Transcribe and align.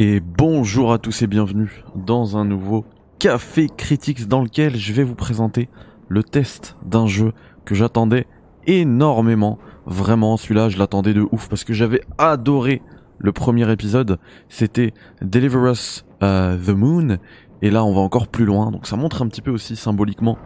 Et 0.00 0.18
bonjour 0.18 0.92
à 0.92 0.98
tous 0.98 1.22
et 1.22 1.28
bienvenue 1.28 1.84
dans 1.94 2.36
un 2.36 2.44
nouveau 2.44 2.84
Café 3.20 3.68
Critics 3.68 4.26
dans 4.26 4.42
lequel 4.42 4.74
je 4.74 4.92
vais 4.92 5.04
vous 5.04 5.14
présenter 5.14 5.68
le 6.08 6.24
test 6.24 6.76
d'un 6.84 7.06
jeu 7.06 7.32
que 7.64 7.76
j'attendais 7.76 8.26
énormément. 8.66 9.60
Vraiment, 9.86 10.36
celui-là, 10.36 10.68
je 10.68 10.78
l'attendais 10.78 11.14
de 11.14 11.24
ouf 11.30 11.48
parce 11.48 11.62
que 11.62 11.72
j'avais 11.72 12.00
adoré 12.18 12.82
le 13.18 13.30
premier 13.30 13.70
épisode. 13.70 14.18
C'était 14.48 14.94
Deliver 15.22 15.70
Us 15.70 16.04
uh, 16.20 16.58
the 16.58 16.74
Moon. 16.74 17.18
Et 17.62 17.70
là, 17.70 17.84
on 17.84 17.94
va 17.94 18.00
encore 18.00 18.26
plus 18.26 18.46
loin. 18.46 18.72
Donc 18.72 18.88
ça 18.88 18.96
montre 18.96 19.22
un 19.22 19.28
petit 19.28 19.42
peu 19.42 19.52
aussi 19.52 19.76
symboliquement 19.76 20.38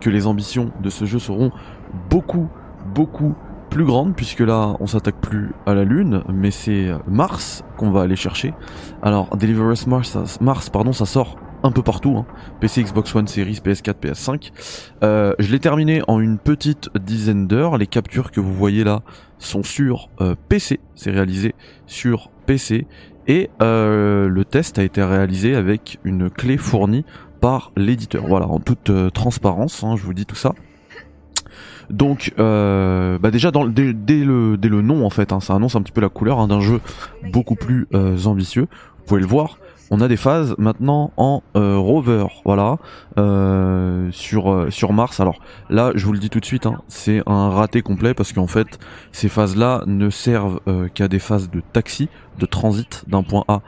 que 0.00 0.08
les 0.08 0.28
ambitions 0.28 0.70
de 0.80 0.88
ce 0.88 1.04
jeu 1.04 1.18
seront 1.18 1.50
beaucoup, 2.10 2.46
beaucoup 2.94 3.34
plus 3.74 3.84
grande 3.84 4.14
puisque 4.14 4.38
là 4.38 4.76
on 4.78 4.86
s'attaque 4.86 5.20
plus 5.20 5.50
à 5.66 5.74
la 5.74 5.82
Lune 5.82 6.22
mais 6.32 6.52
c'est 6.52 6.92
Mars 7.08 7.64
qu'on 7.76 7.90
va 7.90 8.02
aller 8.02 8.14
chercher. 8.14 8.54
Alors 9.02 9.36
Deliver 9.36 9.72
Us 9.72 9.88
Mars, 9.88 10.16
Mars 10.40 10.70
pardon, 10.70 10.92
ça 10.92 11.06
sort 11.06 11.36
un 11.64 11.72
peu 11.72 11.82
partout, 11.82 12.16
hein. 12.18 12.26
PC, 12.60 12.84
Xbox 12.84 13.14
One 13.14 13.26
Series, 13.26 13.58
PS4, 13.64 13.94
PS5. 13.94 14.52
Euh, 15.02 15.34
je 15.38 15.50
l'ai 15.50 15.58
terminé 15.58 16.02
en 16.08 16.20
une 16.20 16.38
petite 16.38 16.90
dizaine 16.94 17.46
d'heures. 17.46 17.78
Les 17.78 17.86
captures 17.86 18.30
que 18.30 18.40
vous 18.40 18.52
voyez 18.52 18.84
là 18.84 19.00
sont 19.38 19.62
sur 19.62 20.10
euh, 20.20 20.34
PC, 20.48 20.78
c'est 20.94 21.10
réalisé 21.10 21.54
sur 21.86 22.30
PC. 22.46 22.86
Et 23.26 23.48
euh, 23.62 24.28
le 24.28 24.44
test 24.44 24.78
a 24.78 24.84
été 24.84 25.02
réalisé 25.02 25.56
avec 25.56 25.98
une 26.04 26.28
clé 26.28 26.58
fournie 26.58 27.06
par 27.40 27.72
l'éditeur. 27.76 28.26
Voilà, 28.26 28.46
en 28.46 28.60
toute 28.60 28.90
euh, 28.90 29.08
transparence, 29.08 29.82
hein, 29.82 29.96
je 29.96 30.04
vous 30.04 30.14
dis 30.14 30.26
tout 30.26 30.36
ça. 30.36 30.52
Donc, 31.90 32.32
euh, 32.38 33.18
bah 33.18 33.30
déjà 33.30 33.50
dès, 33.50 34.24
le, 34.24 34.56
nom 34.82 35.04
en 35.04 35.10
fait, 35.10 35.32
hein, 35.32 35.40
ça 35.40 35.54
annonce 35.54 35.76
un 35.76 35.82
petit 35.82 35.92
peu 35.92 36.00
la 36.00 36.08
couleur 36.08 36.40
hein, 36.40 36.48
d'un 36.48 36.60
jeu 36.60 36.80
beaucoup 37.32 37.54
plus 37.54 37.86
euh, 37.94 38.24
ambitieux. 38.24 38.66
Vous 38.98 39.04
pouvez 39.06 39.20
le 39.20 39.26
voir. 39.26 39.58
On 39.90 40.00
a 40.00 40.08
des 40.08 40.16
phases 40.16 40.54
maintenant 40.56 41.12
en 41.18 41.42
euh, 41.56 41.76
rover, 41.76 42.26
voilà, 42.46 42.78
sur 43.16 44.50
euh, 44.50 44.70
sur 44.70 44.92
Mars. 44.94 45.20
Alors 45.20 45.40
là, 45.68 45.92
je 45.94 46.06
vous 46.06 46.12
le 46.12 46.18
dis 46.18 46.30
tout 46.30 46.40
de 46.40 46.44
suite, 46.44 46.64
hein, 46.64 46.80
c'est 46.88 47.22
un 47.26 47.50
raté 47.50 47.82
complet 47.82 48.14
parce 48.14 48.32
qu'en 48.32 48.46
fait, 48.46 48.78
ces 49.12 49.28
phases-là 49.28 49.82
ne 49.86 50.08
servent 50.08 50.60
qu'à 50.94 51.08
des 51.08 51.18
phases 51.18 51.50
de 51.50 51.62
taxi, 51.72 52.08
de 52.38 52.46
transit 52.46 53.04
d'un 53.08 53.22
point 53.22 53.44
A 53.46 53.60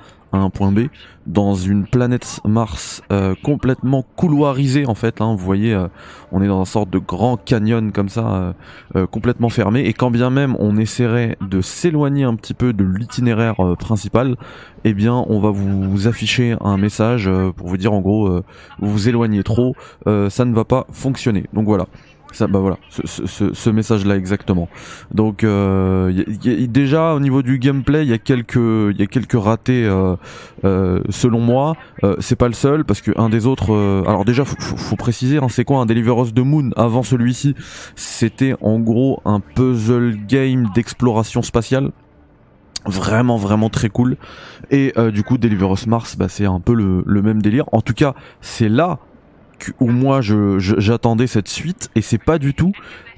point 0.50 0.72
B 0.72 0.88
dans 1.26 1.54
une 1.54 1.86
planète 1.86 2.40
Mars 2.44 3.02
euh, 3.12 3.34
complètement 3.42 4.04
couloirisée 4.16 4.86
en 4.86 4.94
fait. 4.94 5.20
Hein, 5.20 5.34
vous 5.36 5.44
voyez, 5.44 5.74
euh, 5.74 5.88
on 6.32 6.42
est 6.42 6.46
dans 6.46 6.60
une 6.60 6.64
sorte 6.64 6.90
de 6.90 6.98
grand 6.98 7.36
canyon 7.36 7.92
comme 7.92 8.08
ça, 8.08 8.54
euh, 8.94 9.06
complètement 9.06 9.48
fermé. 9.48 9.80
Et 9.80 9.92
quand 9.92 10.10
bien 10.10 10.30
même 10.30 10.56
on 10.58 10.76
essaierait 10.76 11.36
de 11.40 11.60
s'éloigner 11.60 12.24
un 12.24 12.34
petit 12.36 12.54
peu 12.54 12.72
de 12.72 12.84
l'itinéraire 12.84 13.56
principal, 13.78 14.36
eh 14.84 14.94
bien 14.94 15.24
on 15.28 15.40
va 15.40 15.50
vous, 15.50 16.06
afficher 16.06 16.56
un 16.60 16.76
message 16.76 17.30
pour 17.56 17.68
vous 17.68 17.76
dire 17.76 17.92
en 17.92 18.00
gros 18.00 18.28
vous 18.80 18.90
vous 18.90 19.08
éloignez 19.08 19.42
trop, 19.42 19.74
ça 20.06 20.44
ne 20.44 20.54
va 20.54 20.64
pas 20.64 20.86
fonctionner. 20.92 21.46
Donc 21.52 21.66
voilà. 21.66 21.86
Ça, 22.32 22.46
bah 22.46 22.58
voilà, 22.58 22.76
ce, 22.90 23.26
ce, 23.26 23.54
ce 23.54 23.70
message-là 23.70 24.16
exactement. 24.16 24.68
Donc 25.12 25.42
euh, 25.42 26.12
déjà 26.68 27.14
au 27.14 27.20
niveau 27.20 27.42
du 27.42 27.58
gameplay, 27.58 28.02
il 28.04 28.10
y 28.10 28.12
a 28.12 28.18
quelques, 28.18 28.56
il 28.56 28.96
y 28.98 29.02
a 29.02 29.06
quelques 29.06 29.40
ratés 29.40 29.84
euh, 29.84 30.16
euh, 30.64 31.00
selon 31.08 31.40
moi. 31.40 31.76
Euh, 32.04 32.16
c'est 32.18 32.36
pas 32.36 32.48
le 32.48 32.54
seul 32.54 32.84
parce 32.84 33.00
que 33.00 33.12
un 33.16 33.28
des 33.28 33.46
autres. 33.46 33.72
Euh, 33.72 34.02
alors 34.06 34.24
déjà, 34.24 34.44
faut, 34.44 34.56
faut, 34.58 34.96
préciser, 34.96 35.38
hein, 35.38 35.46
c'est 35.48 35.64
quoi 35.64 35.78
un 35.78 35.86
Deliver 35.86 36.14
Us 36.20 36.34
the 36.34 36.40
Moon 36.40 36.70
avant 36.76 37.02
celui-ci? 37.02 37.54
C'était 37.94 38.54
en 38.60 38.80
gros 38.80 39.20
un 39.24 39.40
puzzle 39.40 40.16
game 40.28 40.68
d'exploration 40.74 41.42
spatiale 41.42 41.90
vraiment 42.84 43.36
vraiment 43.36 43.68
très 43.68 43.88
cool 43.88 44.16
et 44.70 44.92
euh, 44.96 45.10
du 45.10 45.24
coup 45.24 45.38
Deliver 45.38 45.72
Us 45.72 45.88
Mars 45.88 46.16
bah, 46.16 46.28
c'est 46.28 46.44
un 46.44 46.60
peu 46.60 46.72
le, 46.72 47.02
le, 47.04 47.20
même 47.20 47.42
délire 47.42 47.64
en 47.72 47.80
tout 47.80 47.94
cas 47.94 48.14
c'est 48.40 48.68
là 48.68 49.00
où 49.80 49.88
moi 49.88 50.20
j'attendais 50.58 51.26
cette 51.26 51.48
suite 51.48 51.90
et 51.94 52.02
c'est 52.02 52.22
pas 52.22 52.38
du 52.38 52.54
tout 52.54 52.72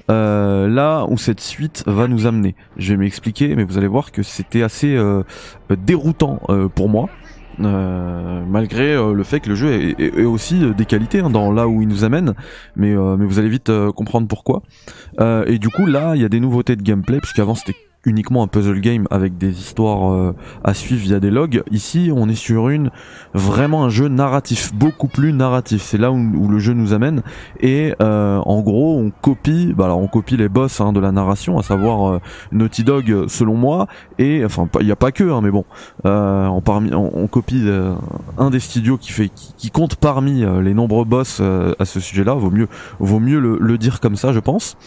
euh, 0.09 0.67
là 0.67 1.05
où 1.07 1.17
cette 1.17 1.39
suite 1.39 1.83
va 1.85 2.07
nous 2.07 2.25
amener. 2.25 2.55
Je 2.77 2.93
vais 2.93 2.97
m'expliquer, 2.97 3.55
mais 3.55 3.63
vous 3.63 3.77
allez 3.77 3.87
voir 3.87 4.11
que 4.11 4.23
c'était 4.23 4.63
assez 4.63 4.95
euh, 4.95 5.23
déroutant 5.69 6.39
euh, 6.49 6.67
pour 6.67 6.89
moi. 6.89 7.09
Malgré 7.61 8.95
le 8.95 9.23
fait 9.23 9.41
que 9.41 9.49
le 9.49 9.55
jeu 9.55 9.73
est, 9.73 9.99
est, 9.99 10.23
aussi 10.23 10.73
des 10.77 10.85
qualités 10.85 11.19
hein, 11.19 11.29
dans 11.29 11.51
là 11.51 11.67
où 11.67 11.81
il 11.81 11.89
nous 11.89 12.05
amène, 12.05 12.33
mais 12.77 12.95
mais 12.95 13.25
vous 13.25 13.37
allez 13.37 13.49
vite 13.49 13.69
comprendre 13.97 14.29
pourquoi. 14.29 14.61
et 15.19 15.59
du 15.59 15.67
coup 15.67 15.85
là, 15.85 16.15
il 16.15 16.21
y 16.21 16.25
a 16.25 16.29
des 16.29 16.39
nouveautés 16.39 16.77
de 16.77 16.81
gameplay 16.81 17.19
puisqu'avant 17.19 17.55
c'était 17.55 17.75
uniquement 18.05 18.43
un 18.43 18.47
puzzle 18.47 18.79
game 18.79 19.07
avec 19.11 19.37
des 19.37 19.59
histoires 19.59 20.13
euh, 20.13 20.33
à 20.63 20.73
suivre 20.73 21.01
via 21.01 21.19
des 21.19 21.29
logs. 21.29 21.63
Ici, 21.69 22.11
on 22.15 22.29
est 22.29 22.35
sur 22.35 22.69
une 22.69 22.91
vraiment 23.33 23.83
un 23.83 23.89
jeu 23.89 24.07
narratif, 24.07 24.73
beaucoup 24.73 25.07
plus 25.07 25.33
narratif. 25.33 25.81
C'est 25.81 25.97
là 25.97 26.11
où, 26.11 26.47
le 26.47 26.59
jeu 26.59 26.73
nous 26.73 26.93
amène. 26.93 27.21
Et 27.59 27.93
euh, 28.01 28.37
en 28.37 28.61
gros, 28.61 28.97
on 28.97 29.11
copie, 29.11 29.73
bah 29.75 29.85
alors 29.85 29.99
on 29.99 30.07
copie 30.07 30.37
les 30.37 30.47
boss 30.47 30.79
hein, 30.79 30.93
de 30.93 30.99
la 30.99 31.11
narration, 31.11 31.59
à 31.59 31.63
savoir 31.63 32.09
euh, 32.09 32.19
Naughty 32.53 32.83
Dog, 32.83 33.27
selon 33.27 33.55
moi. 33.55 33.87
Et 34.17 34.43
enfin, 34.45 34.67
il 34.79 34.85
n'y 34.85 34.91
a 34.91 34.95
pas 34.95 35.11
que, 35.11 35.29
hein, 35.29 35.41
mais 35.41 35.51
bon, 35.51 35.65
on, 36.05 36.61
parmi, 36.63 36.93
on, 36.93 37.27
copie 37.27 37.69
un 38.37 38.49
des 38.49 38.59
studios 38.59 38.97
qui 38.97 39.11
fait, 39.11 39.29
qui, 39.29 39.69
compte 39.71 39.97
parmi 39.97 40.45
les 40.61 40.73
nombreux 40.73 41.05
boss 41.05 41.41
à 41.41 41.85
ce 41.85 41.99
sujet-là. 41.99 42.33
Vaut 42.33 42.49
mieux, 42.49 42.67
vaut 42.99 43.19
mieux 43.19 43.39
le, 43.39 43.57
le 43.59 43.77
dire 43.77 43.99
comme 43.99 44.15
ça, 44.15 44.31
je 44.31 44.39
pense. 44.39 44.77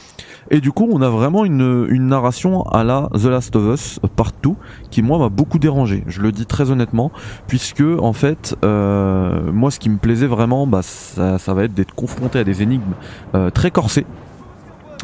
Et 0.51 0.61
du 0.61 0.73
coup, 0.73 0.89
on 0.91 1.01
a 1.03 1.09
vraiment 1.09 1.45
une, 1.45 1.89
narration 2.09 2.63
à 2.65 2.85
la 2.85 3.09
The 3.15 3.27
Last 3.27 3.57
of 3.57 3.75
Us 3.75 4.01
partout, 4.17 4.57
qui 4.91 5.03
moi 5.03 5.19
m'a 5.19 5.29
beaucoup 5.29 5.59
dérangé. 5.59 6.05
Je 6.07 6.21
le 6.21 6.33
dis 6.33 6.47
très 6.47 6.71
honnêtement, 6.71 7.13
puisque 7.47 7.83
en 7.83 8.13
fait, 8.13 8.57
euh, 8.65 9.53
moi, 9.53 9.71
ce 9.71 9.79
qui 9.79 9.89
me 9.89 9.99
plaisait 9.99 10.27
vraiment, 10.27 10.67
bah, 10.67 10.83
ça, 10.83 11.39
ça 11.39 11.55
va 11.55 11.65
être 11.65 11.75
d'être 11.75 11.95
confronté 11.95 12.39
à 12.39 12.45
des 12.45 12.63
énigmes 12.63 12.95
euh, 13.35 13.51
très 13.51 13.71
corsées. 13.71 14.07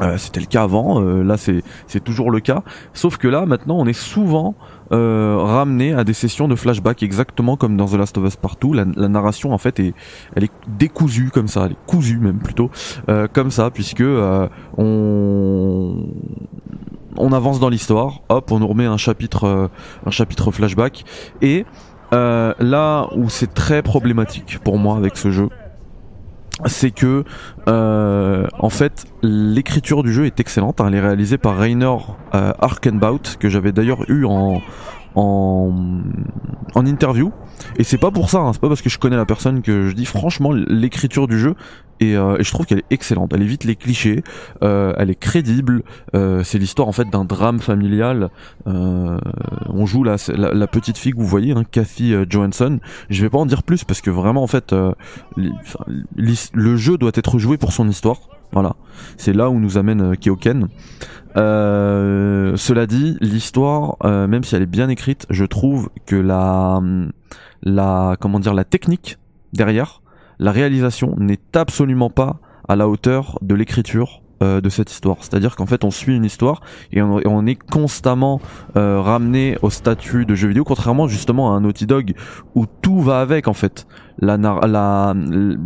Euh, 0.01 0.17
c'était 0.17 0.41
le 0.41 0.47
cas 0.47 0.63
avant, 0.63 1.03
euh, 1.03 1.23
là 1.23 1.37
c'est 1.37 2.05
toujours 2.05 2.31
le 2.31 2.41
cas. 2.41 2.63
Sauf 2.93 3.17
que 3.17 3.29
là 3.29 3.47
maintenant 3.47 3.77
on 3.79 3.87
est 3.87 3.93
souvent 3.93 4.55
euh, 4.93 5.37
ramené 5.39 5.93
à 5.93 6.05
des 6.05 6.13
sessions 6.13 6.49
de 6.49 6.55
flashback 6.55 7.03
exactement 7.03 7.57
comme 7.57 7.77
dans 7.77 7.87
The 7.87 7.95
Last 7.95 8.17
of 8.19 8.25
Us 8.25 8.37
Partout. 8.37 8.73
La, 8.73 8.85
la 8.97 9.09
narration 9.09 9.53
en 9.53 9.59
fait 9.59 9.81
est, 9.81 9.95
elle 10.37 10.45
est 10.45 10.53
décousue 10.69 11.31
comme 11.33 11.49
ça, 11.49 11.65
elle 11.67 11.73
est 11.73 11.87
cousue 11.87 12.19
même 12.19 12.39
plutôt 12.39 12.71
comme 13.33 13.51
ça 13.51 13.71
puisque 13.71 14.05
on 14.77 16.07
on 17.21 17.33
avance 17.33 17.59
dans 17.59 17.69
l'histoire, 17.69 18.21
hop, 18.29 18.53
on 18.53 18.61
nous 18.61 18.69
remet 18.69 18.87
un 18.87 18.97
chapitre 18.97 19.71
un 20.07 20.11
chapitre 20.11 20.51
flashback 20.51 21.05
et 21.43 21.65
là 22.13 23.09
où 23.17 23.29
c'est 23.29 23.53
très 23.53 23.83
problématique 23.83 24.59
pour 24.63 24.79
moi 24.79 24.97
avec 24.97 25.17
ce 25.17 25.31
jeu, 25.31 25.49
c'est 26.67 26.91
que 26.91 27.25
en 27.67 28.71
fait 28.71 29.07
l'écriture 29.23 30.03
du 30.03 30.13
jeu 30.13 30.27
est 30.27 30.41
excellente. 30.41 30.81
Hein. 30.81 30.87
Elle 30.89 30.97
est 30.97 31.01
réalisée 31.01 31.39
par 31.39 31.57
Rainer 31.57 31.97
euh, 32.35 32.53
que 33.39 33.49
j'avais 33.49 33.73
d'ailleurs 33.73 34.09
eu 34.09 34.25
en 34.25 34.61
en, 35.19 36.87
interview. 36.87 37.33
Et 37.77 37.85
c'est 37.85 37.99
pas 37.99 38.11
pour 38.11 38.31
ça, 38.31 38.39
hein, 38.39 38.53
c'est 38.53 38.61
pas 38.61 38.69
parce 38.69 38.83
que 38.83 38.89
je 38.89 38.99
connais 38.99 39.17
la 39.17 39.27
personne 39.27 39.63
que 39.63 39.89
je 39.89 39.95
dis 39.95 40.05
franchement 40.05 40.53
l'écriture 40.53 41.27
du 41.27 41.39
jeu 41.39 41.57
et, 41.99 42.17
euh, 42.17 42.37
et 42.39 42.45
je 42.45 42.51
trouve 42.53 42.67
qu'elle 42.67 42.79
est 42.79 42.93
excellente. 42.93 43.33
Elle 43.35 43.43
évite 43.43 43.65
les 43.65 43.75
clichés, 43.75 44.23
euh, 44.63 44.95
elle 44.97 45.11
est 45.11 45.19
crédible. 45.19 45.83
Euh, 46.15 46.45
c'est 46.45 46.59
l'histoire 46.59 46.87
en 46.87 46.93
fait 46.93 47.11
d'un 47.11 47.25
drame 47.25 47.59
familial. 47.59 48.31
On 48.65 49.87
joue 49.87 50.05
la, 50.05 50.17
la, 50.37 50.67
petite 50.69 50.99
fille 50.99 51.13
que 51.13 51.19
vous 51.19 51.27
voyez, 51.27 51.53
hein, 51.53 51.65
Kathy 51.69 52.15
Johansson. 52.29 52.79
Je 53.11 53.23
vais 53.23 53.31
pas 53.31 53.39
en 53.39 53.47
dire 53.47 53.65
plus 53.65 53.83
parce 53.85 54.01
que 54.01 54.11
vraiment 54.11 54.45
en 54.45 54.47
fait 54.47 54.75
le 55.37 56.77
jeu 56.77 56.97
doit 56.97 57.13
être 57.15 57.39
joué 57.39 57.57
pour 57.57 57.73
son 57.73 57.89
histoire. 57.89 58.19
Voilà, 58.53 58.77
c'est 59.17 59.35
là 59.35 59.51
où 59.51 59.59
nous 59.59 59.77
amène 59.77 60.13
euh, 60.13 60.15
Keoken. 60.15 60.69
Euh, 61.37 62.57
cela 62.57 62.87
dit, 62.87 63.17
l'histoire, 63.21 63.97
euh, 64.05 64.27
même 64.27 64.45
si 64.45 64.55
elle 64.57 64.63
est 64.63 64.67
bien 64.67 64.89
écrite, 64.89 65.27
je 65.31 65.45
trouve 65.45 65.91
que 66.07 66.17
la, 66.17 66.81
la, 67.63 68.17
comment 68.19 68.41
dire, 68.41 68.55
la 68.55 68.65
technique 68.65 69.19
derrière, 69.53 70.03
la 70.39 70.53
réalisation 70.53 71.15
n'est 71.19 71.41
absolument 71.55 72.11
pas 72.11 72.41
à 72.69 72.77
la 72.77 72.89
hauteur 72.89 73.39
de 73.43 73.55
l'écriture 73.55 74.23
euh, 74.43 74.61
de 74.61 74.69
cette 74.69 74.91
histoire. 74.91 75.19
C'est-à-dire 75.21 75.57
qu'en 75.57 75.67
fait, 75.67 75.85
on 75.85 75.91
suit 75.91 76.17
une 76.17 76.25
histoire 76.25 76.61
et 76.93 77.03
on, 77.03 77.47
est 77.47 77.57
constamment 77.57 78.41
ramené 78.75 79.59
au 79.63 79.71
statut 79.71 80.27
de 80.27 80.35
jeu 80.35 80.49
vidéo, 80.49 80.65
contrairement 80.65 81.09
justement 81.09 81.53
à 81.53 81.57
un 81.57 81.61
Naughty 81.61 81.87
Dog 81.87 82.15
où 82.55 82.67
tout 82.67 83.01
va 83.01 83.21
avec 83.21 83.49
en 83.49 83.55
fait. 83.55 83.87
La, 84.21 85.15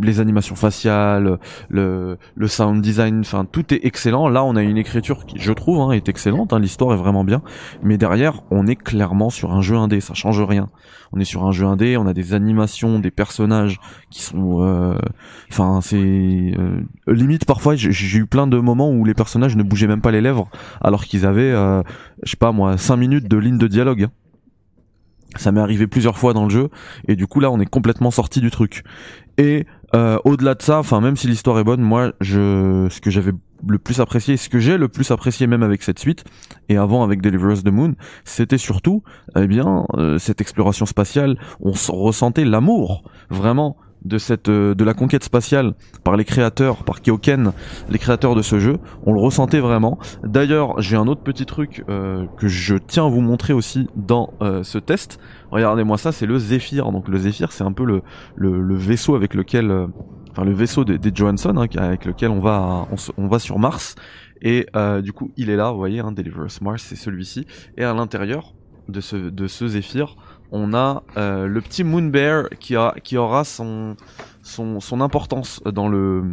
les 0.01 0.19
animations 0.19 0.55
faciales, 0.55 1.39
le, 1.69 2.17
sound 2.47 2.81
design, 2.81 3.21
enfin 3.21 3.45
tout 3.45 3.73
est 3.73 3.83
excellent. 3.83 4.29
Là, 4.29 4.43
on 4.43 4.55
a 4.55 4.61
une 4.61 4.77
écriture 4.77 5.25
qui, 5.25 5.39
je 5.39 5.51
trouve, 5.53 5.81
hein, 5.81 5.91
est 5.91 6.09
excellente. 6.09 6.53
Hein, 6.53 6.59
L'histoire 6.59 6.93
est 6.93 6.97
vraiment 6.97 7.23
bien, 7.23 7.41
mais 7.81 7.97
derrière, 7.97 8.43
on 8.51 8.67
est 8.67 8.75
clairement 8.75 9.29
sur 9.29 9.53
un 9.53 9.61
jeu 9.61 9.75
indé. 9.75 10.01
Ça 10.01 10.13
change 10.13 10.41
rien. 10.41 10.69
On 11.11 11.19
est 11.19 11.25
sur 11.25 11.45
un 11.45 11.51
jeu 11.51 11.65
indé. 11.65 11.97
On 11.97 12.07
a 12.07 12.13
des 12.13 12.33
animations, 12.33 12.99
des 12.99 13.11
personnages 13.11 13.79
qui 14.09 14.21
sont, 14.21 14.63
euh, 14.63 14.97
enfin, 15.51 15.79
c'est 15.81 16.53
limite 17.07 17.45
parfois. 17.45 17.75
J'ai 17.75 18.17
eu 18.17 18.25
plein 18.25 18.47
de 18.47 18.57
moments 18.57 18.91
où 18.91 19.05
les 19.05 19.13
personnages 19.13 19.55
ne 19.55 19.63
bougeaient 19.63 19.87
même 19.87 20.01
pas 20.01 20.11
les 20.11 20.21
lèvres 20.21 20.49
alors 20.81 21.05
qu'ils 21.05 21.25
avaient, 21.25 21.51
euh, 21.51 21.81
je 22.23 22.31
sais 22.31 22.37
pas 22.37 22.51
moi, 22.51 22.77
5 22.77 22.97
minutes 22.97 23.27
de 23.27 23.37
ligne 23.37 23.57
de 23.57 23.67
dialogue. 23.67 24.07
Ça 25.35 25.51
m'est 25.51 25.61
arrivé 25.61 25.87
plusieurs 25.87 26.17
fois 26.17 26.33
dans 26.33 26.43
le 26.43 26.49
jeu 26.49 26.69
et 27.07 27.15
du 27.15 27.27
coup 27.27 27.39
là 27.39 27.51
on 27.51 27.59
est 27.59 27.65
complètement 27.65 28.11
sorti 28.11 28.41
du 28.41 28.51
truc. 28.51 28.83
Et 29.37 29.65
euh, 29.95 30.17
au-delà 30.25 30.55
de 30.55 30.61
ça, 30.61 30.79
enfin 30.79 31.01
même 31.01 31.15
si 31.15 31.27
l'histoire 31.27 31.59
est 31.59 31.63
bonne, 31.63 31.81
moi 31.81 32.13
je 32.21 32.87
ce 32.89 33.01
que 33.01 33.09
j'avais 33.09 33.31
le 33.67 33.79
plus 33.79 33.99
apprécié, 33.99 34.37
ce 34.37 34.49
que 34.49 34.59
j'ai 34.59 34.77
le 34.77 34.87
plus 34.87 35.11
apprécié 35.11 35.47
même 35.47 35.63
avec 35.63 35.83
cette 35.83 35.99
suite 35.99 36.23
et 36.69 36.77
avant 36.77 37.03
avec 37.03 37.21
Deliver 37.21 37.55
the 37.63 37.71
Moon, 37.71 37.95
c'était 38.25 38.57
surtout 38.57 39.03
eh 39.35 39.47
bien 39.47 39.85
euh, 39.95 40.17
cette 40.17 40.41
exploration 40.41 40.85
spatiale, 40.85 41.37
on 41.59 41.71
ressentait 41.71 42.45
l'amour 42.45 43.03
vraiment 43.29 43.77
de 44.05 44.17
cette 44.17 44.49
euh, 44.49 44.75
de 44.75 44.83
la 44.83 44.93
conquête 44.93 45.23
spatiale 45.23 45.73
par 46.03 46.17
les 46.17 46.25
créateurs, 46.25 46.83
par 46.83 47.01
Kyoken, 47.01 47.53
les 47.89 47.99
créateurs 47.99 48.35
de 48.35 48.41
ce 48.41 48.59
jeu. 48.59 48.77
On 49.05 49.13
le 49.13 49.19
ressentait 49.19 49.59
vraiment. 49.59 49.97
D'ailleurs, 50.23 50.79
j'ai 50.81 50.95
un 50.95 51.07
autre 51.07 51.21
petit 51.21 51.45
truc 51.45 51.83
euh, 51.89 52.25
que 52.37 52.47
je 52.47 52.75
tiens 52.75 53.05
à 53.05 53.09
vous 53.09 53.21
montrer 53.21 53.53
aussi 53.53 53.87
dans 53.95 54.33
euh, 54.41 54.63
ce 54.63 54.77
test. 54.77 55.19
Regardez-moi 55.51 55.97
ça, 55.97 56.11
c'est 56.11 56.25
le 56.25 56.37
Zephyr. 56.37 56.91
Donc 56.91 57.07
le 57.07 57.17
Zephyr, 57.17 57.51
c'est 57.51 57.63
un 57.63 57.71
peu 57.71 57.85
le, 57.85 58.01
le, 58.35 58.75
vaisseau 58.75 59.15
avec 59.15 59.33
lequel, 59.33 59.87
enfin 60.31 60.43
le 60.43 60.53
vaisseau 60.53 60.83
des, 60.83 60.99
Johansson 61.13 61.55
hein, 61.57 61.67
avec 61.77 62.05
lequel 62.05 62.31
on 62.31 62.39
va 62.39 62.87
on, 63.17 63.27
va 63.27 63.39
sur 63.39 63.59
Mars. 63.59 63.95
Et 64.41 64.65
du 65.03 65.13
coup, 65.13 65.31
il 65.37 65.49
est 65.49 65.55
là, 65.55 65.71
vous 65.71 65.77
voyez, 65.77 65.99
hein, 65.99 66.11
Deliver 66.11 66.45
Us 66.45 66.61
Mars, 66.61 66.83
c'est 66.83 66.95
celui-ci. 66.95 67.45
Et 67.77 67.83
à 67.83 67.93
l'intérieur 67.93 68.55
de 68.89 68.99
ce 68.99 69.15
de 69.15 69.47
ce 69.47 69.67
Zephyr, 69.67 70.15
on 70.53 70.73
a 70.73 71.03
euh, 71.17 71.47
le 71.47 71.59
petit 71.61 71.83
Moon 71.83 72.03
Bear 72.03 72.47
qui, 72.59 72.75
a, 72.75 72.93
qui 73.03 73.17
aura 73.17 73.43
son, 73.43 73.97
son, 74.43 74.79
son 74.79 75.01
importance 75.01 75.61
dans 75.65 75.89
le 75.89 76.23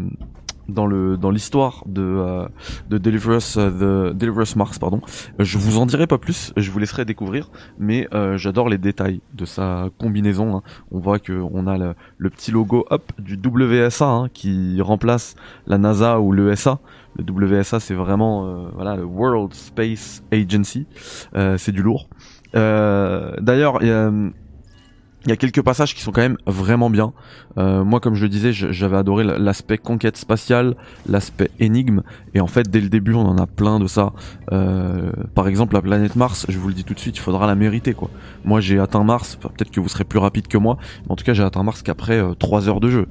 dans 0.70 0.87
le 0.87 1.17
dans 1.17 1.31
l'histoire 1.31 1.82
de 1.87 2.02
euh, 2.02 2.49
de 2.88 2.99
Deliver 2.99 3.38
euh, 3.56 4.12
the 4.14 4.56
Mars 4.56 4.78
pardon. 4.78 5.00
Je 5.38 5.58
vous 5.58 5.78
en 5.78 5.87
dirai 5.87 6.06
pas 6.06 6.19
plus, 6.19 6.52
je 6.56 6.70
vous 6.70 6.78
laisserai 6.78 7.05
découvrir, 7.05 7.50
mais 7.78 8.08
euh, 8.14 8.37
j'adore 8.37 8.69
les 8.69 8.78
détails 8.78 9.20
de 9.34 9.44
sa 9.44 9.88
combinaison. 9.99 10.56
Hein. 10.56 10.62
On 10.90 10.99
voit 10.99 11.19
que 11.19 11.32
on 11.32 11.66
a 11.66 11.76
le, 11.76 12.31
petit 12.31 12.52
logo 12.52 12.87
hop 12.90 13.12
du 13.19 13.37
WSA 13.37 14.06
hein, 14.06 14.28
qui 14.32 14.81
remplace 14.81 15.34
la 15.66 15.78
NASA 15.78 16.20
ou 16.20 16.32
l'ESA. 16.32 16.78
Le 17.16 17.25
WSA 17.25 17.81
c'est 17.81 17.94
vraiment 17.94 18.70
voilà 18.75 18.94
le 18.96 19.05
World 19.05 19.52
Space 19.52 20.23
Agency, 20.32 20.87
c'est 21.56 21.73
du 21.73 21.82
lourd. 21.82 22.08
Euh, 22.55 23.32
d'ailleurs, 23.41 23.79
il 25.25 25.28
y 25.28 25.32
a 25.32 25.37
quelques 25.37 25.62
passages 25.62 25.94
qui 25.94 26.02
sont 26.02 26.12
quand 26.12 26.20
même 26.20 26.38
vraiment 26.46 26.90
bien. 26.90 27.12
Euh, 27.58 27.84
moi, 27.84 28.00
comme 28.00 28.14
je 28.14 28.22
le 28.22 28.28
disais, 28.28 28.52
j'avais 28.52 28.96
adoré 28.96 29.25
l'aspect 29.25 29.78
conquête 29.78 30.17
spatiale, 30.17 30.76
l'aspect 31.08 31.50
énigme, 31.58 32.02
et 32.34 32.40
en 32.40 32.46
fait, 32.46 32.70
dès 32.70 32.81
le 32.81 32.88
début, 32.88 33.14
on 33.14 33.26
en 33.26 33.38
a 33.38 33.46
plein 33.46 33.78
de 33.78 33.87
ça. 33.87 34.12
Euh, 34.52 35.12
par 35.34 35.49
exemple, 35.49 35.75
la 35.75 35.82
planète 35.82 36.17
Mars, 36.17 36.46
je 36.49 36.58
vous 36.58 36.69
le 36.69 36.75
dis 36.75 36.84
tout 36.84 36.94
de 36.94 37.00
suite, 37.00 37.17
il 37.17 37.20
faudra 37.20 37.46
la 37.46 37.55
mériter, 37.55 37.94
quoi. 37.94 38.11
Moi, 38.44 38.61
j'ai 38.61 38.78
atteint 38.78 39.05
Mars, 39.05 39.37
peut-être 39.37 39.70
que 39.70 39.81
vous 39.81 39.88
serez 39.88 40.05
plus 40.05 40.19
rapide 40.19 40.49
que 40.49 40.58
moi, 40.58 40.78
mais 41.05 41.12
en 41.12 41.17
tout 41.17 41.25
cas, 41.25 41.34
j'ai 41.34 41.43
atteint 41.43 41.62
Mars 41.62 41.82
qu'après 41.82 42.23
3 42.38 42.69
heures 42.69 42.81
de 42.81 42.90
jeu. 42.90 43.06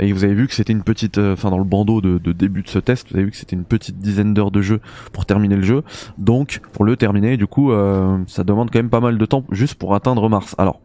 Et 0.00 0.12
vous 0.12 0.24
avez 0.24 0.34
vu 0.34 0.46
que 0.46 0.54
c'était 0.54 0.72
une 0.72 0.82
petite, 0.82 1.18
euh, 1.18 1.32
enfin 1.32 1.50
dans 1.50 1.58
le 1.58 1.64
bandeau 1.64 2.00
de, 2.00 2.18
de, 2.18 2.32
début 2.32 2.62
de 2.62 2.68
ce 2.68 2.78
test, 2.78 3.08
vous 3.10 3.16
avez 3.16 3.24
vu 3.24 3.30
que 3.32 3.36
c'était 3.36 3.56
une 3.56 3.64
petite 3.64 3.98
dizaine 3.98 4.32
d'heures 4.32 4.50
de 4.50 4.62
jeu 4.62 4.80
pour 5.12 5.26
terminer 5.26 5.56
le 5.56 5.62
jeu. 5.62 5.82
Donc 6.18 6.60
pour 6.72 6.84
le 6.84 6.96
terminer, 6.96 7.36
du 7.36 7.46
coup, 7.46 7.72
euh, 7.72 8.18
ça 8.26 8.44
demande 8.44 8.70
quand 8.70 8.78
même 8.78 8.90
pas 8.90 9.00
mal 9.00 9.18
de 9.18 9.26
temps 9.26 9.44
juste 9.50 9.74
pour 9.74 9.94
atteindre 9.94 10.28
Mars. 10.28 10.54
Alors 10.58 10.80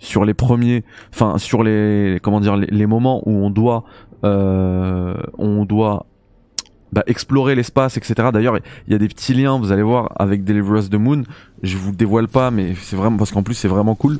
sur 0.00 0.24
les 0.24 0.34
premiers, 0.34 0.82
enfin 1.12 1.38
sur 1.38 1.62
les, 1.62 2.18
comment 2.22 2.40
dire, 2.40 2.56
les, 2.56 2.86
moments 2.86 3.22
où 3.26 3.44
on 3.44 3.50
doit, 3.50 3.84
euh, 4.24 5.14
on 5.38 5.64
doit 5.64 6.06
bah, 6.92 7.04
explorer 7.06 7.54
l'espace, 7.54 7.96
etc. 7.96 8.30
D'ailleurs, 8.32 8.58
il 8.88 8.92
y 8.92 8.96
a 8.96 8.98
des 8.98 9.08
petits 9.08 9.34
liens, 9.34 9.58
vous 9.58 9.70
allez 9.70 9.82
voir, 9.82 10.10
avec 10.16 10.42
Deliver 10.42 10.78
Us 10.78 10.90
the 10.90 10.94
Moon. 10.94 11.22
Je 11.62 11.76
vous 11.76 11.92
dévoile 11.92 12.26
pas, 12.26 12.50
mais 12.50 12.74
c'est 12.74 12.96
vraiment 12.96 13.18
parce 13.18 13.30
qu'en 13.30 13.42
plus 13.42 13.54
c'est 13.54 13.68
vraiment 13.68 13.94
cool 13.94 14.18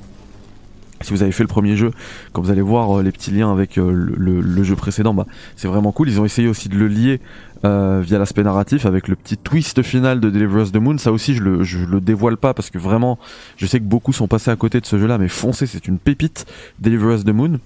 si 1.02 1.12
vous 1.12 1.22
avez 1.22 1.32
fait 1.32 1.42
le 1.42 1.48
premier 1.48 1.76
jeu, 1.76 1.92
quand 2.32 2.42
vous 2.42 2.50
allez 2.50 2.60
voir 2.60 2.98
euh, 2.98 3.02
les 3.02 3.10
petits 3.10 3.30
liens 3.30 3.50
avec 3.50 3.78
euh, 3.78 3.90
le, 3.90 4.62
jeu 4.62 4.76
précédent, 4.76 5.14
bah, 5.14 5.26
c'est 5.56 5.68
vraiment 5.68 5.92
cool. 5.92 6.08
Ils 6.08 6.20
ont 6.20 6.26
essayé 6.26 6.46
aussi 6.46 6.68
de 6.68 6.76
le 6.76 6.88
lier 6.88 7.20
euh, 7.64 8.00
via 8.04 8.18
l'aspect 8.18 8.42
narratif 8.42 8.84
avec 8.84 9.08
le 9.08 9.16
petit 9.16 9.38
twist 9.38 9.82
final 9.82 10.20
de 10.20 10.28
Deliver 10.28 10.62
Us 10.62 10.72
the 10.72 10.76
Moon. 10.76 10.98
Ça 10.98 11.10
aussi, 11.10 11.34
je 11.34 11.42
le, 11.42 11.62
le 11.62 12.00
dévoile 12.00 12.36
pas 12.36 12.52
parce 12.52 12.68
que 12.68 12.78
vraiment, 12.78 13.18
je 13.56 13.66
sais 13.66 13.78
que 13.78 13.84
beaucoup 13.84 14.12
sont 14.12 14.28
passés 14.28 14.50
à 14.50 14.56
côté 14.56 14.80
de 14.80 14.86
ce 14.86 14.98
jeu-là, 14.98 15.16
mais 15.16 15.28
foncez, 15.28 15.66
c'est 15.66 15.88
une 15.88 15.98
pépite. 15.98 16.44
Deliver 16.80 17.14
Us 17.14 17.24
the 17.24 17.30
Moon. 17.30 17.58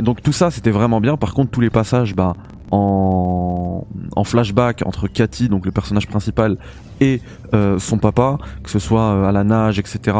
donc 0.00 0.22
tout 0.22 0.32
ça, 0.32 0.52
c'était 0.52 0.70
vraiment 0.70 1.00
bien. 1.00 1.16
Par 1.16 1.34
contre, 1.34 1.50
tous 1.50 1.60
les 1.60 1.70
passages, 1.70 2.14
bah, 2.14 2.34
en, 2.70 3.84
en 4.14 4.24
flashback 4.24 4.82
entre 4.86 5.08
Cathy, 5.08 5.48
donc 5.48 5.66
le 5.66 5.72
personnage 5.72 6.06
principal, 6.06 6.56
et 7.00 7.20
son 7.78 7.98
papa, 7.98 8.38
que 8.62 8.70
ce 8.70 8.78
soit 8.78 9.28
à 9.28 9.32
la 9.32 9.42
nage, 9.42 9.80
etc. 9.80 10.16